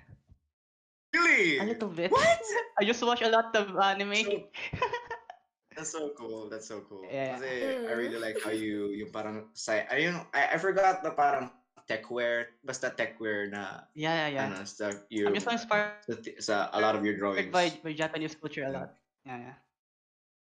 [1.14, 1.58] Really?
[1.58, 2.10] A little bit.
[2.14, 2.42] What?
[2.78, 4.22] I just watch a lot of anime.
[4.22, 4.46] So-
[5.74, 6.46] That's so cool.
[6.46, 7.02] That's so cool.
[7.10, 7.34] Yeah.
[7.34, 7.50] Kasi
[7.90, 8.22] I really Mm.
[8.22, 11.50] like how you, yung parang, sa, ayun, I, I forgot na parang
[11.88, 14.46] techwear, basta techwear na, yeah, yeah, yeah.
[14.48, 17.52] ano, stuff you, I'm just inspired sa, sa a lot of your drawings.
[17.52, 18.90] by, by Japanese culture a lot.
[19.24, 19.56] Yeah, yeah.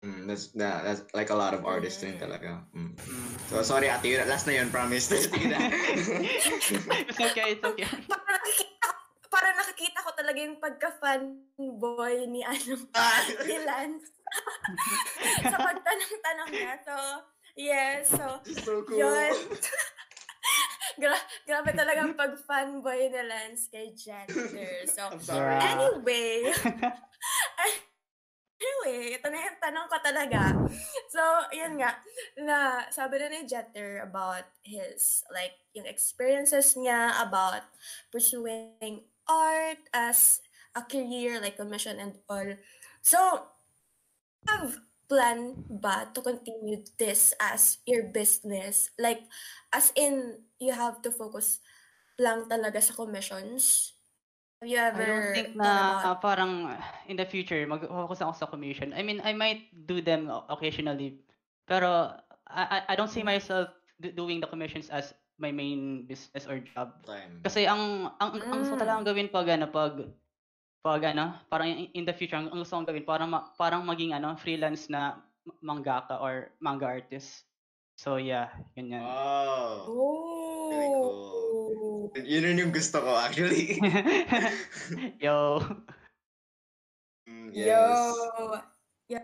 [0.02, 2.58] Mm, that's, na, that's like a lot of artists rin talaga.
[2.74, 2.90] Mm.
[2.98, 3.30] Mm.
[3.48, 5.08] So, sorry ate, yun, last na yun, promise.
[5.14, 5.30] It's
[7.22, 7.86] okay, it's okay.
[8.10, 8.88] Para nakikita,
[9.82, 13.22] nakikita ko talaga yung pagka-fanboy ni ano, Ah!
[13.46, 14.10] ni Lance.
[15.52, 16.74] sa pagtanong-tanong niya.
[16.86, 16.94] So,
[17.58, 18.10] yes.
[18.10, 18.26] So,
[18.62, 18.98] so cool.
[18.98, 19.34] yun.
[21.00, 24.86] Gra- grabe talaga ang pag-fanboy ni Lance kay Janitor.
[24.88, 25.56] So, I'm sorry.
[25.56, 25.72] Yeah.
[25.72, 26.36] anyway.
[28.62, 30.42] anyway, ito na yung tanong ko talaga.
[31.10, 31.98] So, yun nga,
[32.38, 37.66] na sabi na ni Jeter about his, like, yung experiences niya about
[38.14, 40.42] pursuing art as
[40.74, 42.48] a career, like commission and all.
[43.02, 43.18] So,
[44.46, 48.90] have plan ba to continue this as your business?
[48.98, 49.26] Like,
[49.70, 51.60] as in, you have to focus
[52.18, 53.92] lang talaga sa commissions?
[54.62, 56.52] Have you ever I don't think na about uh, parang
[57.10, 58.94] in the future mag-focus ako sa commission.
[58.94, 61.18] I mean, I might do them occasionally,
[61.66, 62.14] pero
[62.46, 65.10] I, I- I don't see myself do- doing the commissions as
[65.42, 66.94] my main business or job.
[67.02, 67.42] Time.
[67.42, 68.84] Kasi ang ang, ang gusto ko Mm.
[68.86, 69.98] talagang gawin pag ano pag
[70.82, 74.18] pag ano, parang in, in the future ang, gusto kong gawin parang ma- parang maging
[74.18, 75.22] ano freelance na
[75.62, 77.46] mangaka or manga artist.
[77.94, 79.06] So yeah, yun yan.
[79.06, 79.86] Oh.
[80.74, 82.10] Very cool.
[82.18, 83.78] Yun yun yung gusto ko, actually.
[85.24, 85.62] Yo.
[87.30, 87.62] Mm, Yo.
[87.62, 87.94] yes.
[89.06, 89.22] Yo.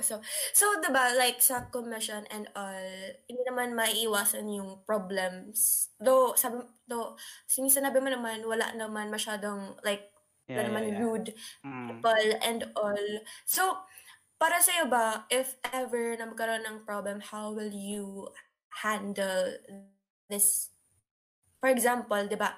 [0.00, 0.18] So,
[0.56, 2.88] so 'di ba like sa commission and all,
[3.28, 5.90] hindi naman maiiwasan yung problems.
[6.00, 10.09] Though, sabi, though, sin- sinabi mo naman, wala naman masyadong like,
[10.50, 11.00] Yeah, naman yeah, yeah.
[11.06, 11.28] rude
[11.62, 11.86] Mm.
[11.94, 13.06] people and all.
[13.46, 13.86] So,
[14.40, 18.26] para sa'yo ba, if ever na magkaroon ng problem, how will you
[18.82, 19.54] handle
[20.26, 20.74] this?
[21.60, 22.56] For example, di ba,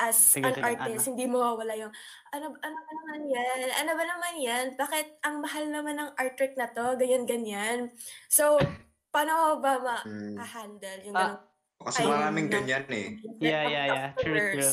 [0.00, 1.92] as Sige, an sige, artist, hindi mawawala yung,
[2.32, 3.58] ano, ano ba naman yan?
[3.84, 4.66] Ano ba naman yan?
[4.80, 6.96] Bakit ang mahal naman ng artwork na to?
[6.96, 7.78] Ganyan, ganyan.
[8.32, 8.56] So,
[9.12, 10.40] paano mo ba Mm.
[10.40, 11.40] ma-handle yung Ah, ganun?
[11.80, 13.08] Kasi maraming ganyan eh.
[13.40, 14.08] Yeah, yeah, yeah.
[14.16, 14.72] True, true.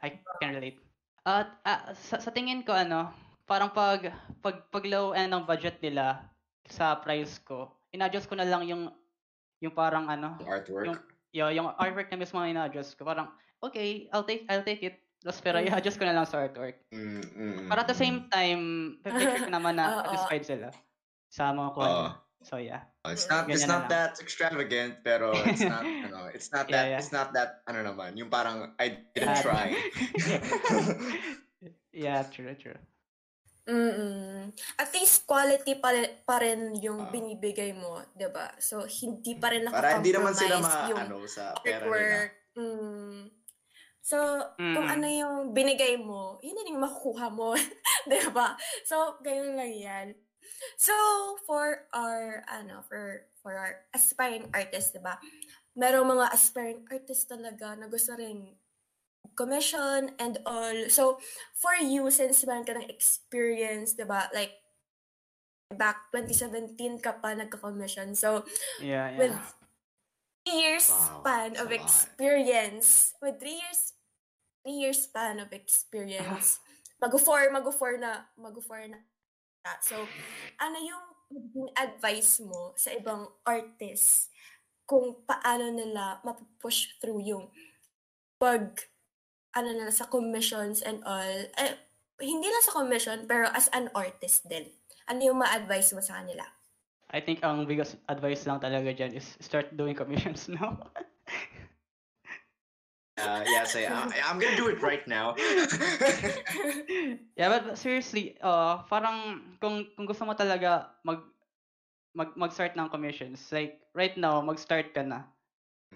[0.00, 0.80] I can relate.
[1.22, 3.14] At ah, sa, sa tingin ko ano,
[3.46, 4.10] parang pag
[4.42, 6.26] pag pag low end ng budget nila
[6.66, 8.90] sa price ko, in-adjust ko na lang yung
[9.62, 10.86] yung parang ano, Artwork.
[10.90, 13.06] Yung- yo, yung artwork na mismo in-adjust ko.
[13.06, 13.30] Parang
[13.62, 14.98] okay, I'll take I'll take it.
[15.22, 15.70] Tapos pero Mm.
[15.70, 16.82] i-adjust ko na lang sa artwork.
[16.90, 18.62] Mm, mm, Para at the mm, same time,
[19.06, 20.02] pipicture ko naman na Oo.
[20.02, 20.68] satisfied sila
[21.30, 21.74] sa mga Oo.
[21.78, 22.10] kuha nila.
[22.42, 22.82] So yeah.
[23.04, 23.90] It's not it's Ganyan na not lang.
[23.90, 26.98] that extravagant pero it's not ano, it's not Yeah, that yeah.
[26.98, 29.66] it's not that ano naman, yung parang I didn't Ah, try.
[31.92, 32.78] yeah, true, true.
[33.62, 34.50] Mm.
[34.74, 37.08] At least quality pa, rin- pa rin yung Ah.
[37.08, 38.50] binibigay mo, 'di ba?
[38.58, 42.30] So hindi pa rin Para hindi naman sila ma yung ano sa pera nila.
[42.58, 43.30] Mm.
[44.02, 44.18] So,
[44.58, 44.94] kung Mm.
[44.98, 47.54] ano yung binigay mo, yun din yung makukuha mo,
[48.10, 48.58] 'di ba?
[48.82, 50.06] So, ganyan lang 'yan.
[50.76, 50.94] So,
[51.46, 55.18] for our ano, for for our aspiring artists, 'di ba?
[55.74, 58.56] Merong mga aspiring artists talaga na gusto rin
[59.34, 60.88] commission and all.
[60.92, 61.18] So,
[61.56, 64.28] for you, since meron ka ng experience, di ba?
[64.36, 64.60] Like,
[65.72, 68.12] back 2017 ka pa nagka-commission.
[68.12, 68.44] So,
[68.80, 69.48] Yeah, with yeah.
[70.44, 73.80] three years Wow, span of experience, with three years,
[74.62, 76.60] three years span of experience,
[77.02, 79.00] mag-four, mag-four na, mag-four na.
[79.82, 80.06] So,
[80.58, 81.04] ano yung
[81.78, 84.28] advice mo sa ibang artists
[84.84, 87.46] kung paano nila mapupush through yung
[88.36, 88.74] pag
[89.54, 91.34] ano nila sa commissions and all.
[91.56, 91.74] Eh,
[92.22, 94.66] hindi lang sa commission, pero as an artist din.
[95.06, 96.42] Ano yung ma-advise mo sa kanila?
[97.12, 100.80] I think ang biggest advice lang talaga dyan is start doing commissions now.
[103.20, 105.36] Uh, yeah, say uh, I'm gonna do it right now.
[107.36, 111.20] yeah, but seriously, uh, parang kung kung gusto mo talaga mag
[112.16, 115.28] mag mag-start ng commissions, like right now, mag-start ka na.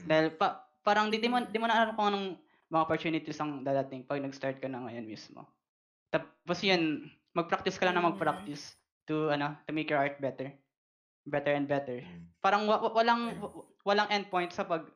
[0.05, 2.37] Dahil pa, parang di, di mo di mo na alam kung anong
[2.68, 5.48] mga opportunities ang dadating pag nag-start ka na ngayon mismo.
[6.12, 8.76] Tapos yun, mag-practice ka lang na mag-practice
[9.09, 10.52] to ano, to make your art better.
[11.26, 12.05] Better and better.
[12.05, 12.29] Mm.
[12.44, 14.87] Parang wa- wa- walang wa- walang endpoint sa pag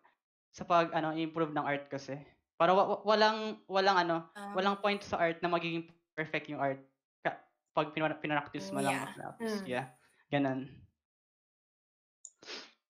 [0.50, 2.18] sa pag ano improve ng art kasi.
[2.54, 6.60] Para wa- wa- walang walang ano, Ah, walang point sa art na magiging perfect yung
[6.60, 6.82] art.
[7.18, 7.40] Ka-
[7.72, 8.94] pag pinara- pinaractice mo lang.
[8.94, 9.14] Yeah.
[9.16, 9.66] Tapos, Mm.
[9.66, 9.86] yeah.
[10.28, 10.60] Ganun.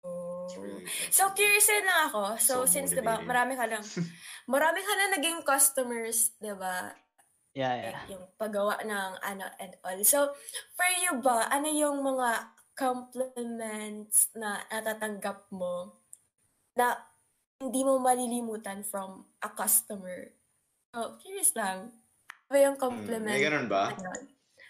[0.05, 0.45] Oh.
[1.09, 2.37] So, curious rin lang ako.
[2.37, 3.81] So, So since, di ba, marami ka lang,
[4.47, 6.93] marami ka na naging customers, di ba?
[7.55, 7.91] Yeah, yeah.
[7.95, 9.97] Like, yung paggawa ng ano and all.
[10.03, 10.29] So,
[10.75, 12.29] for you ba, ano yung mga
[12.75, 16.03] compliments na natatanggap mo
[16.75, 16.99] na
[17.59, 20.31] hindi mo malilimutan from a customer?
[20.91, 21.91] So, curious lang.
[22.47, 23.35] Ano ba yung Hmm, compliment?
[23.35, 23.95] May ganun ba?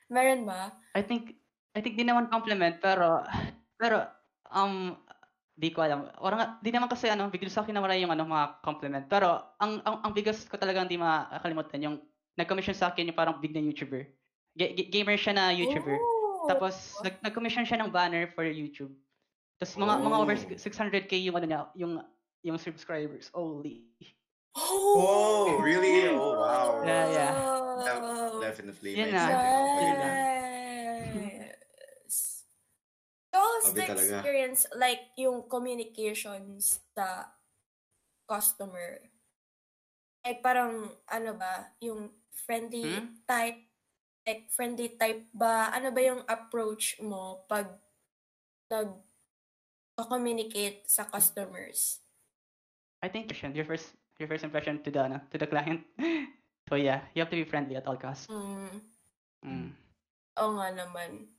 [0.08, 0.74] Meron ba?
[0.94, 1.34] I think,
[1.74, 3.26] I think di naman compliment, pero,
[3.76, 4.06] pero,
[4.48, 4.94] um,
[5.52, 6.08] di ko alam.
[6.20, 9.06] Orang, nga- di naman kasi, ano, bigla sa akin na wala yung, ano, mga compliment.
[9.10, 11.98] Pero, ang, ang, ang biggest ko talagang di makakalimutan, yung,
[12.36, 14.04] nag-commission sa akin yung parang big na YouTuber.
[14.56, 15.96] Ga- ga- gamer siya na YouTuber.
[15.96, 16.48] Oh.
[16.48, 18.92] Tapos, nag- nag-commission siya ng banner for YouTube.
[19.58, 20.60] Tapos, mga, mga over Oh.
[20.60, 21.94] 600k yung, ano niya, yung,
[22.46, 23.34] yung subscribers.
[23.34, 23.90] Holy.
[24.56, 26.08] Oh, really?
[26.14, 26.86] Oh, wow.
[26.86, 27.34] Yeah, yeah.
[27.36, 28.40] Wow.
[28.40, 28.94] Definitely.
[28.96, 29.26] Yun makes na.
[29.34, 29.42] sense.
[32.06, 32.46] Yes.
[33.34, 33.42] The
[33.90, 34.22] talaga.
[34.22, 37.34] experience, like, yung communications sa
[38.30, 39.02] customer?
[40.22, 42.14] Like, parang, ano ba, yung
[42.46, 43.26] friendly Hmm?
[43.28, 43.58] type,
[44.24, 45.74] like, friendly type ba?
[45.74, 47.74] Ano ba yung approach mo pag
[48.70, 52.05] nag-communicate sa customers?
[53.06, 55.86] I think your first your first impression to the ano, to the client.
[56.70, 58.26] so yeah, you have to be friendly at all costs.
[58.26, 58.82] Mm.
[59.46, 59.70] Mm.
[60.42, 61.30] Oo nga naman.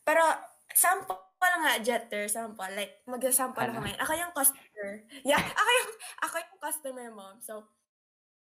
[0.00, 0.24] Pero,
[0.72, 1.20] sample
[1.60, 2.72] nga, Jetter, sample.
[2.72, 3.84] Like, mag-sample ako Ano?
[3.84, 4.00] ngayon.
[4.00, 4.90] Ako yung customer.
[5.22, 5.90] Yeah, ako yung,
[6.24, 7.26] ako yung customer mo.
[7.44, 7.54] So,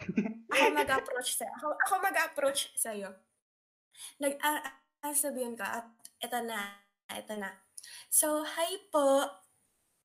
[0.54, 1.52] ako mag-approach sa'yo.
[1.60, 3.10] Ako, ako mag-approach sa'yo.
[4.22, 4.62] Nag, ah,
[5.04, 5.88] ah, sabihin ka, at
[6.22, 6.80] eto na,
[7.12, 7.50] eto na.
[8.08, 9.26] So, hi po.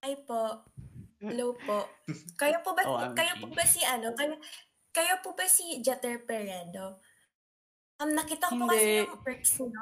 [0.03, 0.65] Hi po.
[1.23, 1.87] Hello po.
[2.41, 3.15] Kayo po ba, OMG.
[3.15, 4.35] kayo po ba si ano, kayo,
[4.91, 6.99] kayo po ba si Jetter Peredo?
[7.95, 9.07] Um, nakita ko po kasi Hindi.
[9.07, 9.67] yung works mo.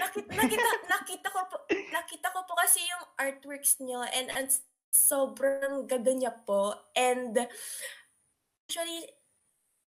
[0.00, 4.48] nakita, nakita, nakita ko po, nakita ko po kasi yung artworks niyo and, and
[4.88, 6.72] sobrang ganda niya po.
[6.96, 7.36] And
[8.64, 9.04] actually,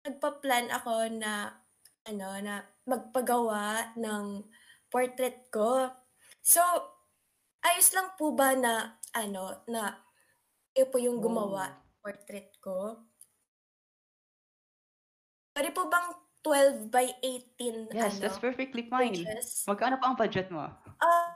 [0.06, 1.58] nagpa-plan ako na
[2.06, 4.46] ano, na magpagawa ng
[4.94, 5.90] portrait ko.
[6.46, 6.62] So,
[7.64, 8.74] ayos lang po ba na
[9.12, 9.98] ano, na
[10.72, 11.78] kayo po yung gumawa Oh.
[12.04, 13.02] portrait ko?
[15.52, 16.08] Pwede po bang
[16.40, 18.22] 12 by 18 Yes, ano?
[18.22, 19.12] that's perfectly fine.
[19.12, 19.66] pages?
[19.66, 20.62] Magkano pa ang budget mo?
[20.62, 21.28] Ah, ah,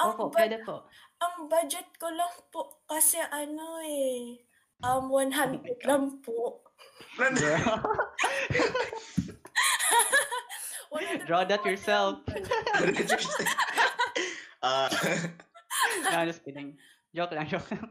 [0.00, 0.88] ang, Opo, bu- pwede po.
[1.20, 4.40] ang budget ko lang po kasi ano eh,
[4.80, 6.64] um, 100 lang po.
[7.20, 7.54] 100
[11.24, 12.18] Draw lang that po yourself.
[12.26, 13.22] budget.
[14.64, 14.88] Ah,
[16.08, 16.72] no, just kidding.
[17.12, 17.84] Joke lang, joke lang.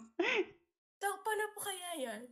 [0.97, 2.25] So, paano po kaya yan?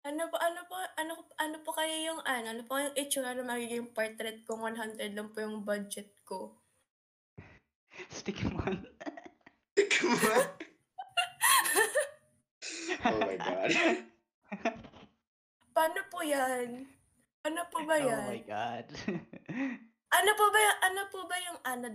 [0.00, 3.44] Ano po, ano po, ano, ano po kaya yung, ano, ano po yung itsura na
[3.44, 6.56] magiging portrait kung 100 lang po yung budget ko?
[8.08, 8.88] Stick on.
[13.04, 13.70] oh my god.
[15.76, 16.88] Paano po yan?
[17.44, 18.24] Ano po ba oh yan?
[18.24, 18.86] my god.
[20.06, 21.86] Ano po ba yung, ano po ba yung ano,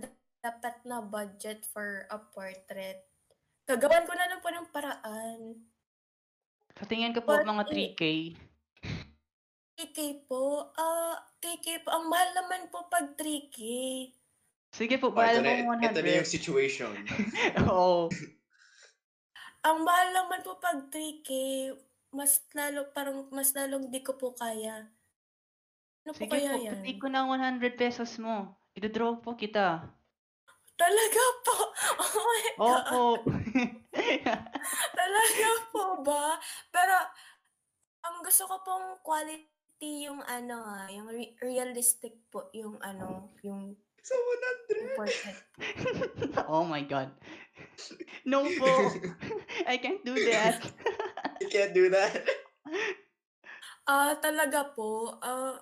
[0.42, 3.06] dapat na budget for a portrait?
[3.64, 5.38] Gagawan ko na lang po ng paraan.
[6.74, 8.02] Sa tingin ko po, But mga it- 3K.
[9.72, 13.58] KK po, ah, KK po, ang mahal naman po pag 3K.
[14.72, 16.26] Sige po, bahal ito, na, mo ito na yung 100.
[16.28, 16.92] situation.
[17.70, 18.08] Oo.
[19.62, 21.30] Ang mahal naman po pag 3K,
[22.10, 24.90] mas lalo, parang mas lalong di ko po kaya.
[26.02, 26.72] Ano po Sige kaya po, yan?
[26.76, 28.52] pati ko ng 100 pesos mo.
[28.74, 29.86] Idodraw po kita.
[30.76, 31.56] Talaga po?
[32.02, 32.84] Oh my God.
[32.90, 33.02] Opo.
[35.00, 36.36] Talaga po ba?
[36.72, 36.94] Pero,
[38.02, 43.76] ang gusto ko pong quality yung ano ah, yung re- realistic po, yung ano, yung,
[44.02, 44.18] So,
[44.74, 45.38] yung portrait.
[46.50, 47.14] oh my god.
[48.26, 48.90] No po.
[49.70, 50.58] I can't do that.
[50.58, 51.42] 100.
[51.42, 52.26] You can't do that.
[53.86, 55.18] Ah, talaga po.
[55.22, 55.58] Ah,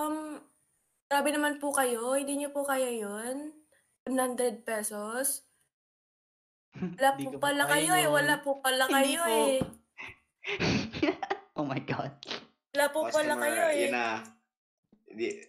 [0.00, 0.40] um,
[1.06, 2.18] grabe naman po kayo.
[2.18, 3.54] Hindi niyo po kaya yun?
[4.06, 5.46] 100 pesos?
[6.76, 8.04] Wala Di po ko pala kayo eh.
[8.04, 8.12] yun.
[8.12, 9.32] Wala po pala Hindi kayo po.
[9.32, 9.58] eh.
[11.58, 12.12] oh my god.
[12.76, 13.80] Wala po pala kayo eh.
[13.88, 14.20] yun na.
[15.08, 15.40] Di-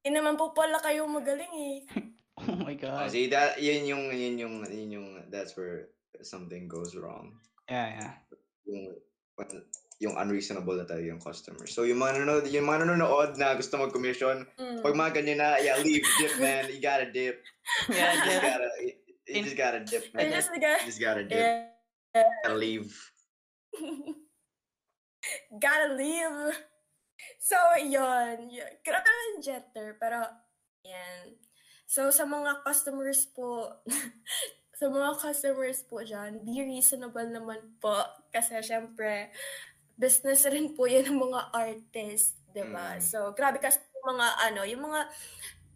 [0.00, 1.78] Hindi naman po pala kayo magaling eh.
[2.40, 3.12] Oh my oh, god.
[3.12, 5.92] see, that, yun yung, yun yung, yun yung, that's where
[6.24, 7.36] something goes wrong.
[7.68, 8.14] Yeah, yeah.
[8.64, 8.96] Yung,
[10.00, 11.68] yung unreasonable na tayo yung customer.
[11.68, 14.80] So, yung mga nanonood, yung mga nanonood na gusto mag-commission, Mm.
[14.80, 16.72] pag mga ganyan na, yeah, leave, dip, man.
[16.72, 17.44] You gotta dip.
[17.92, 18.92] Yeah, You just just, gotta, you,
[19.28, 20.32] you just gotta dip, You man.
[20.32, 21.36] just gotta, You just gotta dip.
[21.36, 22.24] yeah.
[22.42, 22.88] Gotta leave.
[25.60, 26.56] gotta leave.
[27.36, 28.48] So, yun.
[28.48, 28.72] yun.
[28.80, 30.24] Grabe naman Jetter, pero,
[30.80, 31.36] yan.
[31.84, 33.68] So, sa mga customers po,
[34.80, 38.00] sa mga customers po dyan, be reasonable naman po.
[38.32, 39.28] Kasi, syempre,
[40.00, 42.96] business rin po yan ng mga artists, di ba?
[42.96, 43.04] Mm.
[43.04, 45.00] So, grabe kasi yung mga, ano, yung mga,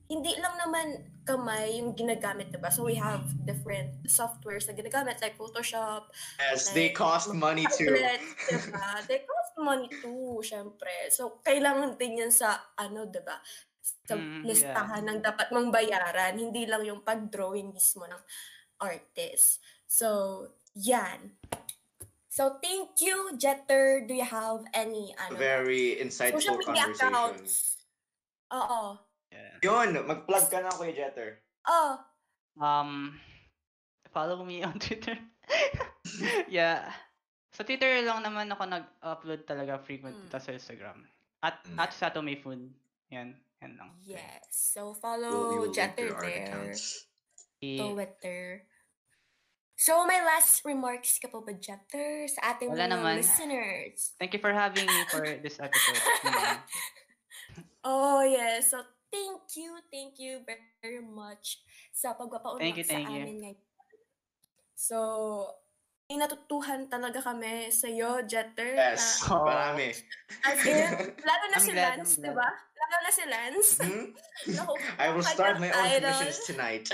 [0.05, 0.87] hindi lang naman
[1.25, 2.73] kamay yung ginagamit, di ba?
[2.73, 6.09] So, we have different softwares na ginagamit, like Photoshop,
[6.41, 7.89] Yes, they cost money too.
[7.89, 9.05] diba?
[9.05, 11.13] They cost money too, syempre.
[11.13, 13.41] So, kailangan din yan sa, ano, diba?
[14.09, 18.21] Sa Mm, listahan ng dapat mong bayaran, hindi lang yung pag-drawing mismo ng
[18.81, 19.65] artist.
[19.89, 20.09] So,
[20.77, 21.33] yan.
[22.35, 24.03] So, thank you, Jetter.
[24.03, 27.15] Do you have any, ano, Very social insightful media conversation.
[27.15, 27.55] accounts?
[28.51, 28.81] Oo.
[29.31, 29.55] Yeah.
[29.63, 31.39] Yun, mag-plug ka na, Kuya Jetter.
[31.71, 32.03] Oh,
[32.59, 33.15] Um,
[34.11, 35.15] follow me on Twitter.
[36.51, 36.91] yeah.
[37.55, 40.35] Sa Twitter lang naman ako nag-upload talaga frequent Mm.
[40.35, 41.07] sa Instagram.
[41.39, 41.79] At Mm.
[41.79, 42.67] at Sato May Food.
[43.15, 43.39] Yan.
[43.63, 43.91] Yan lang.
[44.03, 44.43] yes.
[44.51, 46.19] So, We'll, follow link Jetter there.
[46.19, 46.67] Twitter.
[49.75, 53.15] So, may last remarks ka po ba, Jetter, sa ating Wala mga naman.
[53.19, 54.15] listeners?
[54.23, 55.99] Thank you for having me for this episode.
[57.85, 58.71] Oh, yes.
[58.73, 58.81] So,
[59.13, 60.41] thank you, thank you
[60.81, 61.61] very much
[61.93, 63.21] sa pagpapaunlak Thank you, sa thank you.
[63.21, 63.61] amin ngayon.
[64.73, 64.97] So,
[66.09, 68.73] may natutuhan talaga kami sa iyo, Jetter.
[68.73, 69.45] Yes, Oh.
[69.45, 69.93] marami.
[69.93, 70.81] Na, as in,
[71.29, 72.49] lalo na I'm si glad, Lance, di ba?
[72.49, 73.71] Lalo na si Lance.
[73.85, 74.07] Hmm?
[74.97, 76.09] I will start my own idol.
[76.09, 76.89] commissions tonight.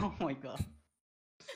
[0.00, 0.64] Oh my god.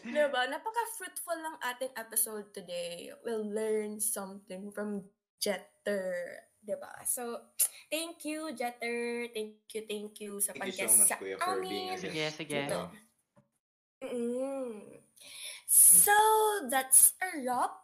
[0.04, 0.40] Diba?
[0.48, 3.12] Napaka-fruitful ng ating episode today.
[3.24, 5.04] We'll learn something from
[5.36, 6.44] Jetter.
[6.60, 7.04] Diba?
[7.04, 7.52] So,
[7.92, 9.28] thank you, Jetter.
[9.32, 11.96] Thank you, thank you sa Thank you so pag-guest much, sa Kuya, for being a
[11.96, 12.00] amin.
[12.00, 12.04] guest.
[12.04, 12.60] Sige, sige.
[12.68, 12.80] Dito.
[14.00, 14.76] Mm.
[15.68, 16.16] So,
[16.72, 17.76] that's a wrap.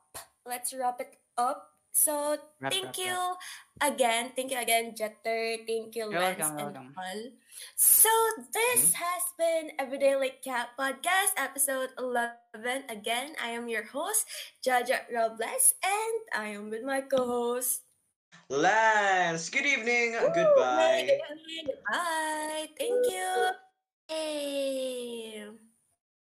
[0.49, 1.76] Let's wrap it up.
[1.97, 3.17] So, Wrap, thank wrap, you
[3.81, 4.29] again.
[4.37, 5.65] Thank you again, Jetter.
[5.65, 6.93] Thank you, You're Lance welcome, and welcome.
[6.93, 7.23] all.
[7.73, 8.13] So,
[8.53, 9.01] this mm-hmm.
[9.01, 12.93] has been Everyday Like Cat Podcast, episode 11.
[12.93, 14.29] Again, I am your host,
[14.61, 17.81] Jaja Robles, and I am with my co-host.
[18.53, 20.21] Lance, good evening.
[20.21, 20.37] Woo!
[20.37, 21.17] Goodbye.
[21.65, 22.69] Goodbye.
[22.77, 23.31] Thank you.
[24.05, 25.49] Hey.